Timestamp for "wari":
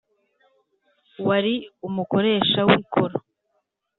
1.27-1.53